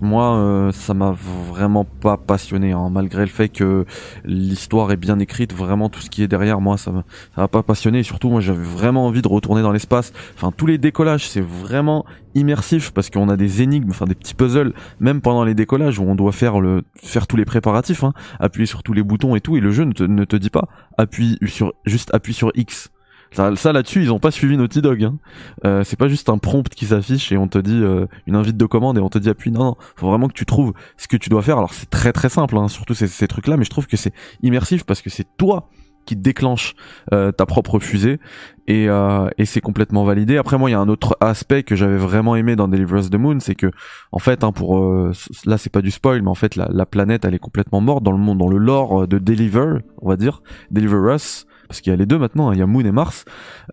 Moi, 0.00 0.36
euh, 0.36 0.72
ça 0.72 0.94
m'a 0.94 1.12
vraiment 1.12 1.84
pas 1.84 2.16
passionné, 2.16 2.72
hein, 2.72 2.88
malgré 2.90 3.22
le 3.22 3.28
fait 3.28 3.48
que 3.48 3.84
l'histoire 4.24 4.92
est 4.92 4.96
bien 4.96 5.18
écrite. 5.18 5.52
Vraiment, 5.52 5.88
tout 5.88 6.00
ce 6.00 6.08
qui 6.08 6.22
est 6.22 6.28
derrière, 6.28 6.60
moi, 6.60 6.76
ça 6.78 6.92
m'a 7.36 7.48
pas 7.48 7.62
passionné. 7.62 8.00
Et 8.00 8.02
surtout, 8.02 8.30
moi, 8.30 8.40
j'avais 8.40 8.62
vraiment 8.62 9.06
envie 9.06 9.22
de 9.22 9.28
retourner 9.28 9.62
dans 9.62 9.72
l'espace. 9.72 10.12
Enfin, 10.34 10.52
tous 10.56 10.66
les 10.66 10.78
décollages, 10.78 11.28
c'est 11.28 11.44
vraiment 11.44 12.04
immersif 12.34 12.92
parce 12.92 13.10
qu'on 13.10 13.28
a 13.28 13.36
des 13.36 13.62
énigmes, 13.62 13.90
enfin 13.90 14.06
des 14.06 14.14
petits 14.14 14.34
puzzles, 14.34 14.72
même 15.00 15.20
pendant 15.20 15.44
les 15.44 15.54
décollages 15.54 15.98
où 15.98 16.04
on 16.04 16.14
doit 16.14 16.32
faire 16.32 16.54
faire 16.96 17.26
tous 17.26 17.36
les 17.36 17.44
préparatifs, 17.44 18.04
hein, 18.04 18.12
appuyer 18.38 18.66
sur 18.66 18.82
tous 18.82 18.92
les 18.92 19.02
boutons 19.02 19.34
et 19.34 19.40
tout. 19.40 19.56
Et 19.56 19.60
le 19.60 19.70
jeu 19.70 19.84
ne 19.84 19.92
te, 19.92 20.04
ne 20.04 20.24
te 20.24 20.36
dit 20.36 20.50
pas 20.50 20.68
appuie 20.96 21.38
sur 21.46 21.72
juste 21.84 22.14
appuie 22.14 22.34
sur 22.34 22.52
X 22.54 22.90
ça, 23.32 23.72
là-dessus, 23.72 24.02
ils 24.02 24.12
ont 24.12 24.18
pas 24.18 24.30
suivi 24.30 24.56
Naughty 24.56 24.82
Dog. 24.82 25.04
Hein. 25.04 25.16
Euh, 25.64 25.84
c'est 25.84 25.98
pas 25.98 26.08
juste 26.08 26.28
un 26.28 26.38
prompt 26.38 26.68
qui 26.68 26.86
s'affiche 26.86 27.32
et 27.32 27.36
on 27.36 27.48
te 27.48 27.58
dit 27.58 27.80
euh, 27.82 28.06
une 28.26 28.36
invite 28.36 28.56
de 28.56 28.66
commande 28.66 28.98
et 28.98 29.00
on 29.00 29.08
te 29.08 29.18
dit 29.18 29.28
appuie. 29.28 29.50
Non, 29.50 29.64
non, 29.64 29.76
faut 29.96 30.08
vraiment 30.08 30.28
que 30.28 30.34
tu 30.34 30.46
trouves 30.46 30.72
ce 30.96 31.08
que 31.08 31.16
tu 31.16 31.28
dois 31.28 31.42
faire. 31.42 31.58
Alors 31.58 31.74
c'est 31.74 31.90
très 31.90 32.12
très 32.12 32.28
simple, 32.28 32.56
hein, 32.56 32.68
surtout 32.68 32.94
ces, 32.94 33.06
ces 33.06 33.28
trucs-là, 33.28 33.56
mais 33.56 33.64
je 33.64 33.70
trouve 33.70 33.86
que 33.86 33.96
c'est 33.96 34.12
immersif 34.42 34.84
parce 34.84 35.02
que 35.02 35.10
c'est 35.10 35.26
toi 35.36 35.68
qui 36.06 36.16
déclenche 36.16 36.74
euh, 37.12 37.30
ta 37.30 37.46
propre 37.46 37.78
fusée 37.78 38.18
et, 38.66 38.88
euh, 38.88 39.28
et 39.38 39.44
c'est 39.44 39.60
complètement 39.60 40.04
validé. 40.04 40.38
Après 40.38 40.58
moi 40.58 40.70
il 40.70 40.72
y 40.72 40.76
a 40.76 40.80
un 40.80 40.88
autre 40.88 41.16
aspect 41.20 41.62
que 41.62 41.76
j'avais 41.76 41.98
vraiment 41.98 42.36
aimé 42.36 42.56
dans 42.56 42.68
Deliver 42.68 42.98
Us 42.98 43.10
the 43.10 43.16
Moon, 43.16 43.38
c'est 43.40 43.54
que 43.54 43.70
en 44.12 44.18
fait 44.18 44.42
hein, 44.42 44.52
pour 44.52 44.78
euh, 44.78 45.12
là 45.44 45.58
c'est 45.58 45.70
pas 45.70 45.82
du 45.82 45.90
spoil 45.90 46.22
mais 46.22 46.30
en 46.30 46.34
fait 46.34 46.56
la, 46.56 46.68
la, 46.72 46.86
planète 46.86 47.24
elle 47.24 47.34
est 47.34 47.38
complètement 47.38 47.80
morte 47.80 48.02
dans 48.02 48.12
le 48.12 48.18
monde 48.18 48.38
dans 48.38 48.48
le 48.48 48.58
lore 48.58 49.06
de 49.06 49.18
Deliver, 49.18 49.76
on 49.98 50.08
va 50.08 50.16
dire 50.16 50.42
Deliver 50.70 51.14
Us 51.14 51.46
parce 51.70 51.82
qu'il 51.82 51.92
y 51.92 51.94
a 51.94 51.96
les 51.96 52.04
deux 52.04 52.18
maintenant, 52.18 52.48
hein, 52.48 52.54
il 52.54 52.58
y 52.58 52.62
a 52.62 52.66
Moon 52.66 52.80
et 52.80 52.90
Mars, 52.90 53.24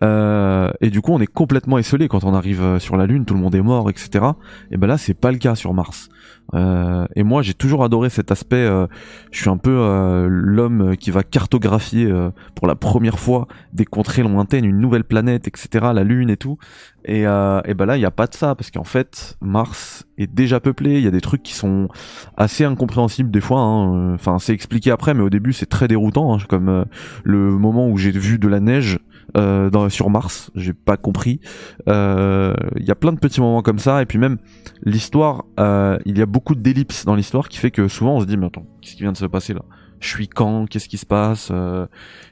euh, 0.04 0.70
et 0.80 0.90
du 0.90 1.00
coup 1.00 1.12
on 1.12 1.20
est 1.20 1.26
complètement 1.26 1.78
esselé 1.78 2.06
quand 2.06 2.22
on 2.22 2.32
arrive 2.32 2.62
euh, 2.62 2.78
sur 2.78 2.96
la 2.96 3.06
Lune, 3.06 3.24
tout 3.24 3.34
le 3.34 3.40
monde 3.40 3.56
est 3.56 3.60
mort, 3.60 3.90
etc. 3.90 4.24
Et 4.70 4.76
ben 4.76 4.86
là 4.86 4.98
c'est 4.98 5.14
pas 5.14 5.32
le 5.32 5.38
cas 5.38 5.56
sur 5.56 5.74
Mars. 5.74 6.08
Euh, 6.54 7.06
et 7.14 7.22
moi 7.22 7.42
j'ai 7.42 7.54
toujours 7.54 7.84
adoré 7.84 8.10
cet 8.10 8.30
aspect. 8.30 8.56
Euh, 8.56 8.86
je 9.30 9.40
suis 9.40 9.50
un 9.50 9.56
peu 9.58 9.70
euh, 9.70 10.26
l'homme 10.30 10.96
qui 10.96 11.10
va 11.10 11.22
cartographier 11.22 12.06
euh, 12.06 12.30
pour 12.54 12.66
la 12.66 12.74
première 12.74 13.18
fois 13.18 13.48
des 13.72 13.84
contrées 13.84 14.22
lointaines, 14.22 14.64
une 14.64 14.78
nouvelle 14.78 15.04
planète, 15.04 15.46
etc. 15.46 15.88
La 15.94 16.04
Lune 16.04 16.30
et 16.30 16.36
tout. 16.36 16.58
Et, 17.04 17.22
et 17.22 17.74
ben 17.74 17.86
là 17.86 17.96
il 17.96 18.00
y 18.00 18.06
a 18.06 18.10
pas 18.10 18.26
de 18.26 18.34
ça 18.34 18.54
parce 18.54 18.70
qu'en 18.70 18.84
fait 18.84 19.36
Mars 19.40 20.06
est 20.18 20.26
déjà 20.26 20.60
peuplé. 20.60 20.98
Il 20.98 21.04
y 21.04 21.06
a 21.06 21.10
des 21.10 21.20
trucs 21.20 21.42
qui 21.42 21.54
sont 21.54 21.88
assez 22.36 22.64
incompréhensibles 22.64 23.30
des 23.30 23.40
fois. 23.40 23.60
Hein. 23.60 24.14
Enfin 24.14 24.38
c'est 24.38 24.52
expliqué 24.52 24.90
après, 24.90 25.14
mais 25.14 25.22
au 25.22 25.30
début 25.30 25.52
c'est 25.52 25.66
très 25.66 25.88
déroutant. 25.88 26.34
Hein, 26.34 26.38
comme 26.48 26.84
le 27.24 27.50
moment 27.50 27.88
où 27.88 27.96
j'ai 27.96 28.10
vu 28.10 28.38
de 28.38 28.48
la 28.48 28.60
neige 28.60 28.98
euh, 29.36 29.70
dans, 29.70 29.88
sur 29.88 30.10
Mars. 30.10 30.50
J'ai 30.54 30.72
pas 30.72 30.96
compris. 30.96 31.40
Il 31.86 31.92
euh, 31.92 32.54
y 32.76 32.90
a 32.90 32.94
plein 32.94 33.12
de 33.12 33.18
petits 33.18 33.40
moments 33.40 33.62
comme 33.62 33.78
ça 33.78 34.02
et 34.02 34.06
puis 34.06 34.18
même 34.18 34.38
l'histoire. 34.82 35.44
Euh, 35.60 35.98
il 36.06 36.18
y 36.18 36.22
a 36.22 36.26
beaucoup 36.26 36.54
d'ellipses 36.54 37.04
dans 37.04 37.14
l'histoire 37.14 37.48
qui 37.48 37.58
fait 37.58 37.70
que 37.70 37.88
souvent 37.88 38.16
on 38.16 38.20
se 38.20 38.26
dit 38.26 38.36
mais 38.36 38.46
attends 38.46 38.66
qu'est-ce 38.80 38.96
qui 38.96 39.02
vient 39.02 39.12
de 39.12 39.16
se 39.16 39.26
passer 39.26 39.54
là? 39.54 39.62
Je 40.00 40.08
suis 40.08 40.28
quand? 40.28 40.66
Qu'est-ce 40.66 40.88
qui 40.88 40.98
se 40.98 41.06
passe? 41.06 41.52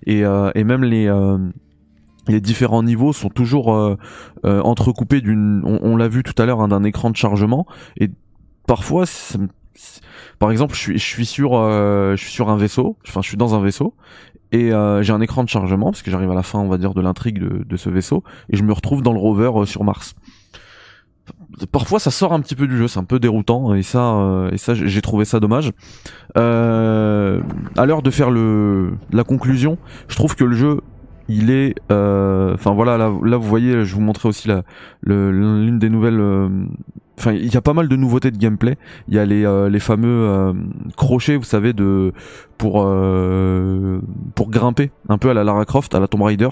Et, 0.06 0.20
et 0.20 0.64
même 0.64 0.84
les 0.84 1.12
les 2.28 2.40
différents 2.40 2.82
niveaux 2.84 3.12
sont 3.12 3.28
toujours 3.28 3.96
entrecoupés 4.44 5.20
d'une, 5.20 5.62
on, 5.64 5.96
l'a 5.96 6.06
vu 6.06 6.22
tout 6.22 6.40
à 6.40 6.46
l'heure, 6.46 6.60
hein, 6.60 6.68
d'un 6.68 6.84
écran 6.84 7.10
de 7.10 7.16
chargement. 7.16 7.66
Et 7.98 8.10
parfois, 8.68 9.04
par 10.38 10.50
exemple, 10.50 10.74
je 10.74 10.96
suis, 10.98 11.26
sur, 11.26 11.52
je 11.52 12.16
suis 12.16 12.32
sur 12.32 12.48
un 12.50 12.56
vaisseau. 12.56 12.96
Enfin, 13.06 13.22
je 13.22 13.28
suis 13.28 13.36
dans 13.36 13.54
un 13.54 13.60
vaisseau 13.60 13.94
et 14.52 14.72
euh, 14.72 15.02
j'ai 15.02 15.12
un 15.12 15.20
écran 15.20 15.44
de 15.44 15.48
chargement 15.48 15.86
parce 15.86 16.02
que 16.02 16.10
j'arrive 16.10 16.30
à 16.30 16.34
la 16.34 16.42
fin 16.42 16.58
on 16.58 16.68
va 16.68 16.78
dire 16.78 16.94
de 16.94 17.00
l'intrigue 17.00 17.38
de, 17.38 17.76
ce 17.76 17.90
vaisseau 17.90 18.22
et 18.50 18.56
je 18.56 18.62
me 18.62 18.72
retrouve 18.72 19.02
dans 19.02 19.12
le 19.12 19.18
rover 19.18 19.50
euh, 19.54 19.64
sur 19.64 19.84
Mars 19.84 20.14
parfois 21.72 21.98
ça 21.98 22.10
sort 22.10 22.32
un 22.32 22.40
petit 22.40 22.54
peu 22.54 22.66
du 22.66 22.76
jeu 22.76 22.86
c'est 22.86 23.00
un 23.00 23.04
peu 23.04 23.18
déroutant 23.18 23.74
et 23.74 23.82
ça 23.82 24.14
euh, 24.14 24.50
et 24.50 24.58
ça 24.58 24.74
j'ai 24.74 25.02
trouvé 25.02 25.24
ça 25.24 25.40
dommage 25.40 25.72
à 26.34 27.86
l'heure 27.86 28.02
de 28.02 28.10
faire 28.10 28.30
le 28.30 28.92
la 29.10 29.24
conclusion 29.24 29.78
je 30.08 30.16
trouve 30.16 30.36
que 30.36 30.44
le 30.44 30.54
jeu 30.54 30.80
il 31.28 31.50
est 31.50 31.74
enfin 31.90 32.72
voilà 32.72 32.96
là, 32.96 33.12
là 33.24 33.36
vous 33.36 33.48
voyez 33.48 33.84
je 33.84 33.94
vous 33.94 34.00
montrais 34.00 34.28
aussi 34.28 34.46
la 34.46 34.62
l'une 35.02 35.78
des 35.78 35.90
nouvelles 35.90 36.20
enfin 37.18 37.32
il 37.32 37.52
y 37.52 37.56
a 37.56 37.60
pas 37.60 37.72
mal 37.72 37.88
de 37.88 37.96
nouveautés 37.96 38.30
de 38.30 38.38
gameplay. 38.38 38.76
Il 39.08 39.14
y 39.14 39.18
a 39.18 39.24
les, 39.24 39.44
euh, 39.44 39.68
les 39.68 39.80
fameux 39.80 40.08
euh, 40.08 40.52
crochets 40.96 41.36
vous 41.36 41.44
savez 41.44 41.72
de 41.72 42.12
pour 42.58 42.82
euh, 42.84 44.00
pour 44.34 44.50
grimper 44.50 44.90
un 45.08 45.18
peu 45.18 45.30
à 45.30 45.34
la 45.34 45.44
Lara 45.44 45.64
Croft 45.64 45.94
à 45.94 46.00
la 46.00 46.08
Tomb 46.08 46.22
Raider. 46.22 46.50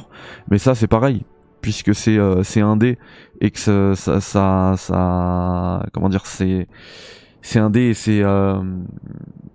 Mais 0.51 0.59
ça 0.59 0.75
c'est 0.75 0.89
pareil 0.89 1.25
puisque 1.65 1.95
c'est 1.95 2.19
euh, 2.19 2.43
c'est 2.43 2.61
indé 2.61 2.99
et 3.41 3.51
que 3.51 3.59
ça, 3.59 3.95
ça 3.95 4.21
ça 4.21 4.75
ça 4.77 5.87
comment 5.95 6.11
dire 6.11 6.27
c'est 6.27 6.69
c'est 7.41 7.59
indé 7.59 7.81
et 7.89 7.95
c'est 7.95 8.23
euh, 8.23 8.61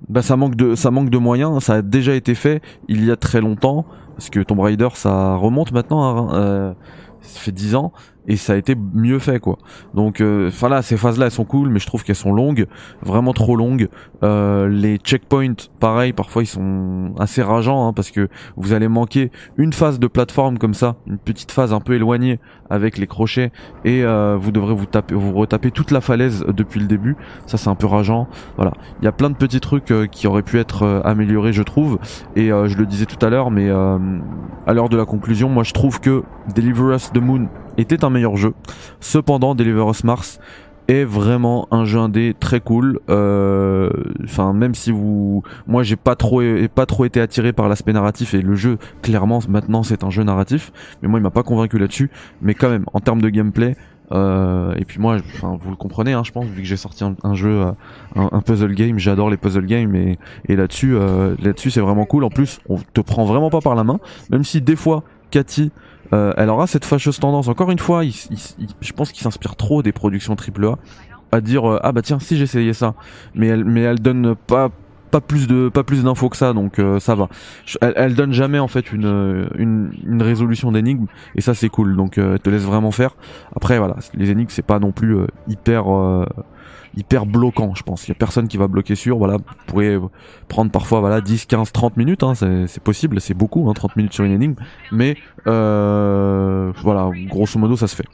bah 0.09 0.23
ça 0.23 0.35
manque 0.35 0.55
de 0.55 0.73
ça 0.73 0.89
manque 0.89 1.11
de 1.11 1.19
moyens. 1.19 1.63
Ça 1.63 1.75
a 1.75 1.81
déjà 1.83 2.15
été 2.15 2.33
fait 2.33 2.63
il 2.87 3.05
y 3.05 3.11
a 3.11 3.15
très 3.15 3.41
longtemps 3.41 3.85
parce 4.15 4.31
que 4.31 4.39
Tomb 4.39 4.59
Raider 4.59 4.89
ça 4.95 5.35
remonte 5.35 5.71
maintenant 5.71 6.33
euh, 6.33 6.73
ça 7.21 7.39
fait 7.39 7.51
10 7.51 7.75
ans 7.75 7.93
et 8.29 8.37
ça 8.37 8.53
a 8.53 8.55
été 8.55 8.75
mieux 8.93 9.19
fait 9.19 9.39
quoi. 9.39 9.57
Donc 9.93 10.21
euh, 10.21 10.47
enfin 10.47 10.69
là 10.69 10.81
ces 10.81 10.95
phases 10.95 11.17
là 11.17 11.25
elles 11.25 11.31
sont 11.31 11.45
cool 11.45 11.69
mais 11.69 11.79
je 11.79 11.87
trouve 11.87 12.03
qu'elles 12.03 12.15
sont 12.15 12.31
longues, 12.31 12.67
vraiment 13.01 13.33
trop 13.33 13.57
longues. 13.57 13.89
Euh, 14.23 14.69
les 14.69 14.97
checkpoints 14.97 15.55
pareil 15.79 16.13
parfois 16.13 16.43
ils 16.43 16.47
sont 16.47 17.13
assez 17.19 17.41
rageants 17.41 17.87
hein, 17.87 17.93
parce 17.93 18.11
que 18.11 18.29
vous 18.55 18.71
allez 18.71 18.87
manquer 18.87 19.31
une 19.57 19.73
phase 19.73 19.99
de 19.99 20.07
plateforme 20.07 20.59
comme 20.59 20.75
ça, 20.75 20.95
une 21.07 21.17
petite 21.17 21.51
phase 21.51 21.73
un 21.73 21.79
peu 21.79 21.95
éloignée 21.95 22.39
avec 22.69 22.99
les 22.99 23.07
crochets 23.07 23.51
et 23.83 24.03
euh, 24.03 24.37
vous 24.39 24.51
devrez 24.51 24.75
vous 24.75 24.85
taper 24.85 25.15
vous 25.15 25.33
retaper 25.33 25.71
toute 25.71 25.89
la 25.89 25.99
falaise 25.99 26.45
depuis 26.47 26.79
le 26.79 26.85
début. 26.85 27.17
Ça 27.47 27.57
c'est 27.57 27.69
un 27.69 27.75
peu 27.75 27.87
rageant. 27.87 28.27
Voilà, 28.57 28.73
il 29.01 29.05
y 29.05 29.07
a 29.07 29.11
plein 29.11 29.31
de 29.31 29.35
petits 29.35 29.59
trucs 29.59 29.91
qui 30.11 30.27
auraient 30.27 30.43
pu 30.43 30.59
être 30.59 31.01
améliorés 31.03 31.51
je 31.51 31.63
trouve 31.63 31.97
et 32.35 32.49
je 32.49 32.77
le 32.77 32.85
disais 32.85 33.07
tout 33.07 33.23
à 33.25 33.31
l'heure 33.31 33.49
mais 33.49 33.71
à 33.71 34.73
l'heure 34.73 34.89
de 34.89 34.97
la 34.97 35.05
conclusion, 35.05 35.49
moi 35.49 35.63
je 35.63 35.73
trouve 35.73 35.99
que 35.99 36.21
Deliver 36.53 36.93
Us 36.93 37.11
the 37.11 37.17
Moon 37.17 37.47
était 37.79 38.03
un 38.03 38.09
meilleur 38.09 38.37
jeu. 38.37 38.53
Cependant, 38.99 39.55
Deliver 39.55 39.85
Us 39.89 40.03
Mars 40.03 40.39
est 40.89 41.03
vraiment 41.03 41.67
un 41.69 41.85
jeu 41.85 41.99
indé 41.99 42.35
très 42.37 42.59
cool. 42.59 42.99
Euh, 43.09 43.91
enfin, 44.23 44.53
même 44.53 44.73
si 44.73 44.91
vous, 44.91 45.43
moi, 45.67 45.83
j'ai 45.83 45.95
pas 45.95 46.15
trop, 46.15 46.41
pas 46.73 46.87
trop 46.87 47.05
été 47.05 47.21
attiré 47.21 47.53
par 47.53 47.69
l'aspect 47.69 47.93
narratif 47.93 48.33
et 48.33 48.41
le 48.41 48.55
jeu, 48.55 48.79
clairement, 49.03 49.39
maintenant, 49.47 49.83
c'est 49.83 50.03
un 50.03 50.09
jeu 50.09 50.23
narratif. 50.23 50.71
Mais 51.01 51.07
moi, 51.07 51.19
il 51.19 51.23
m'a 51.23 51.29
pas 51.29 51.43
convaincu 51.43 51.77
là-dessus. 51.77 52.09
Mais 52.41 52.55
quand 52.55 52.69
même, 52.69 52.85
en 52.93 52.99
termes 52.99 53.21
de 53.21 53.29
gameplay. 53.29 53.75
Euh, 54.11 54.73
et 54.77 54.85
puis 54.85 54.99
moi, 54.99 55.17
vous 55.43 55.69
le 55.69 55.75
comprenez, 55.75 56.13
hein, 56.13 56.23
je 56.25 56.31
pense, 56.31 56.47
vu 56.47 56.63
que 56.63 56.67
j'ai 56.67 56.77
sorti 56.77 57.03
un, 57.03 57.33
jeu, 57.35 57.61
euh, 57.61 57.71
un, 58.15 58.41
puzzle 58.41 58.73
game, 58.73 58.97
j'adore 58.97 59.29
les 59.29 59.37
puzzle 59.37 59.67
games, 59.67 59.95
et, 59.95 60.17
et 60.47 60.55
là-dessus, 60.55 60.97
là-dessus, 61.39 61.69
c'est 61.69 61.79
vraiment 61.79 62.05
cool. 62.05 62.23
En 62.23 62.31
plus, 62.31 62.59
on 62.67 62.77
te 62.77 63.01
prend 63.01 63.25
vraiment 63.25 63.51
pas 63.51 63.61
par 63.61 63.75
la 63.75 63.83
main, 63.83 63.99
même 64.31 64.43
si 64.43 64.61
des 64.61 64.75
fois, 64.75 65.03
Cathy 65.29 65.71
euh, 66.13 66.33
elle 66.37 66.49
aura 66.49 66.67
cette 66.67 66.85
fâcheuse 66.85 67.19
tendance. 67.19 67.47
Encore 67.47 67.71
une 67.71 67.79
fois, 67.79 68.03
je 68.03 68.91
pense 68.93 69.11
qu'il 69.11 69.21
s'inspire 69.21 69.55
trop 69.55 69.83
des 69.83 69.91
productions 69.91 70.35
AAA 70.35 70.77
à 71.31 71.41
dire 71.41 71.69
euh, 71.69 71.79
ah 71.83 71.91
bah 71.91 72.01
tiens 72.01 72.19
si 72.19 72.37
j'essayais 72.37 72.73
ça, 72.73 72.95
mais 73.35 73.47
elle 73.47 73.63
mais 73.63 73.81
elle 73.81 73.99
donne 73.99 74.35
pas 74.35 74.69
pas 75.11 75.21
plus 75.21 75.47
de 75.47 75.69
pas 75.69 75.83
plus 75.83 76.03
d'infos 76.03 76.29
que 76.29 76.37
ça 76.37 76.53
donc 76.53 76.79
euh, 76.79 76.99
ça 76.99 77.13
va. 77.13 77.29
Elle, 77.81 78.15
donne 78.15 78.31
jamais 78.31 78.57
en 78.57 78.67
fait 78.67 78.91
une 78.91 79.47
une, 79.55 79.91
une 80.05 80.21
résolution 80.23 80.71
d'énigme 80.71 81.05
et 81.35 81.41
ça 81.41 81.53
c'est 81.53 81.69
cool 81.69 81.95
donc 81.95 82.17
elle 82.17 82.39
te 82.39 82.49
laisse 82.49 82.63
vraiment 82.63 82.91
faire. 82.91 83.15
Après 83.55 83.77
voilà 83.77 83.97
les 84.15 84.31
énigmes 84.31 84.49
c'est 84.49 84.65
pas 84.65 84.79
non 84.79 84.91
plus 84.91 85.17
hyper 85.47 85.85
hyper 86.95 87.25
bloquant, 87.25 87.73
je 87.75 87.83
pense. 87.83 88.07
Il 88.07 88.09
y 88.09 88.11
a 88.11 88.15
personne 88.15 88.47
qui 88.47 88.57
va 88.57 88.67
bloquer 88.67 88.95
sur. 88.95 89.17
Voilà, 89.17 89.37
vous 89.37 89.43
pourrez 89.67 89.97
prendre 90.47 90.71
parfois 90.71 90.99
voilà 90.99 91.21
10, 91.21 91.45
15, 91.45 91.71
30 91.71 91.97
minutes. 91.97 92.23
Hein, 92.23 92.33
c'est 92.35 92.83
possible, 92.83 93.21
c'est 93.21 93.33
beaucoup, 93.33 93.69
hein, 93.69 93.73
30 93.73 93.95
minutes 93.95 94.13
sur 94.13 94.23
une 94.23 94.31
énigme. 94.31 94.55
Mais 94.91 95.17
euh, 95.47 96.71
voilà, 96.81 97.09
grosso 97.27 97.59
modo, 97.59 97.75
ça 97.75 97.87
se 97.87 97.95
fait. 97.95 98.05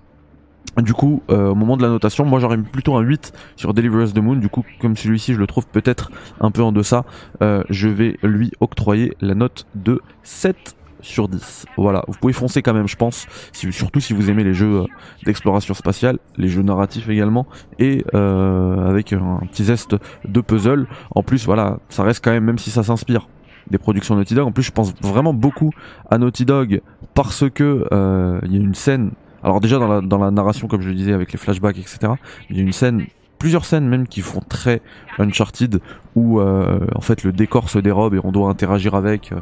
Du 0.82 0.94
coup, 0.94 1.24
euh, 1.30 1.52
au 1.52 1.56
moment 1.56 1.78
de 1.78 1.84
la 1.84 1.88
notation, 1.88 2.26
moi 2.26 2.40
j'aurais 2.40 2.58
plutôt 2.58 2.96
un 2.96 3.02
8 3.02 3.32
sur 3.56 3.74
Deliver 3.74 4.06
the 4.12 4.18
Moon. 4.18 4.36
Du 4.36 4.50
coup, 4.50 4.64
comme 4.82 4.98
celui-ci, 4.98 5.34
je 5.34 5.40
le 5.40 5.48
trouve 5.48 5.68
peut-être 5.68 6.12
un 6.42 6.52
peu 6.52 6.62
en 6.62 6.74
deçà, 6.74 7.06
euh, 7.42 7.64
je 7.70 7.88
vais 7.88 8.18
lui 8.24 8.52
octroyer 8.60 9.16
la 9.22 9.36
note 9.36 9.68
de 9.76 10.02
7 10.24 10.76
sur 11.06 11.28
10. 11.28 11.66
Voilà, 11.78 12.04
vous 12.08 12.18
pouvez 12.20 12.34
foncer 12.34 12.62
quand 12.62 12.74
même, 12.74 12.88
je 12.88 12.96
pense, 12.96 13.28
surtout 13.52 14.00
si 14.00 14.14
vous 14.14 14.30
aimez 14.30 14.44
les 14.44 14.54
jeux 14.54 14.82
euh, 14.82 14.86
d'exploration 15.24 15.74
spatiale, 15.74 16.18
les 16.38 16.48
jeux 16.48 16.64
narratifs 16.64 17.08
également, 17.10 17.46
et 17.80 18.04
euh, 18.14 18.90
avec 18.90 19.14
un 19.14 19.40
petit 19.52 19.66
zeste 19.66 19.96
de 20.26 20.42
puzzle. 20.42 20.88
En 21.12 21.24
plus, 21.24 21.46
voilà, 21.46 21.80
ça 21.90 22.04
reste 22.04 22.24
quand 22.24 22.32
même, 22.32 22.44
même 22.44 22.58
si 22.58 22.72
ça 22.72 22.84
s'inspire 22.84 23.28
des 23.70 23.78
productions 23.78 24.16
Naughty 24.16 24.36
Dog. 24.36 24.48
En 24.48 24.52
plus, 24.52 24.64
je 24.64 24.72
pense 24.72 24.94
vraiment 25.02 25.34
beaucoup 25.34 25.72
à 26.10 26.18
Naughty 26.18 26.46
Dog 26.46 26.82
parce 27.14 27.50
que 27.50 27.88
euh, 27.92 28.40
il 28.44 28.54
y 28.54 28.58
a 28.58 28.62
une 28.62 28.76
scène. 28.76 29.12
Alors 29.44 29.62
déjà 29.62 29.78
dans 29.78 30.18
la 30.18 30.32
narration, 30.32 30.68
comme 30.68 30.82
je 30.82 30.90
le 30.90 30.96
disais, 30.96 31.14
avec 31.14 31.32
les 31.32 31.38
flashbacks, 31.38 31.78
etc. 31.78 32.14
Il 32.50 32.58
y 32.58 32.60
a 32.60 32.64
une 32.64 32.74
scène 32.74 33.06
plusieurs 33.46 33.66
scènes 33.66 33.88
même 33.88 34.08
qui 34.08 34.22
font 34.22 34.40
très 34.40 34.82
Uncharted 35.20 35.80
où 36.16 36.40
euh, 36.40 36.80
en 36.96 37.02
fait 37.02 37.24
le 37.24 37.32
décor 37.32 37.70
se 37.70 37.78
dérobe 37.78 38.16
et 38.16 38.20
on 38.24 38.32
doit 38.32 38.50
interagir 38.50 38.96
avec 38.96 39.32
euh, 39.32 39.36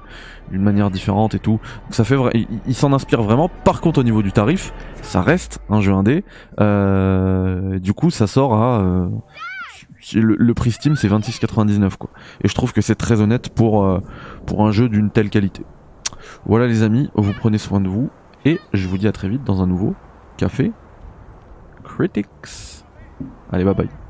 d'une 0.51 0.61
manière 0.61 0.91
différente 0.91 1.35
et 1.35 1.39
tout. 1.39 1.61
ça 1.89 2.03
fait 2.03 2.17
vrai, 2.17 2.33
il, 2.67 2.75
s'en 2.75 2.91
inspire 2.91 3.23
vraiment. 3.23 3.47
Par 3.47 3.79
contre 3.79 4.01
au 4.01 4.03
niveau 4.03 4.21
du 4.21 4.33
tarif, 4.33 4.73
ça 5.01 5.21
reste 5.21 5.61
un 5.69 5.79
jeu 5.79 5.93
indé. 5.93 6.25
Euh, 6.59 7.79
du 7.79 7.93
coup 7.93 8.09
ça 8.09 8.27
sort 8.27 8.55
à 8.55 8.81
euh, 8.81 9.07
le, 10.15 10.53
prix 10.53 10.71
Steam 10.71 10.97
c'est 10.97 11.07
26,99 11.07 11.95
quoi. 11.95 12.09
Et 12.43 12.49
je 12.49 12.53
trouve 12.53 12.73
que 12.73 12.81
c'est 12.81 12.95
très 12.95 13.21
honnête 13.21 13.47
pour 13.47 14.01
pour 14.45 14.67
un 14.67 14.73
jeu 14.73 14.89
d'une 14.89 15.11
telle 15.11 15.29
qualité. 15.29 15.63
Voilà 16.45 16.67
les 16.67 16.83
amis, 16.83 17.09
vous 17.15 17.31
prenez 17.31 17.57
soin 17.57 17.79
de 17.79 17.87
vous 17.87 18.09
et 18.43 18.59
je 18.73 18.85
vous 18.85 18.97
dis 18.97 19.07
à 19.07 19.13
très 19.13 19.29
vite 19.29 19.45
dans 19.45 19.61
un 19.61 19.67
nouveau 19.67 19.95
café 20.35 20.73
Critics. 21.85 22.82
Allez, 23.53 23.63
bye 23.65 23.73
bye. 23.73 24.02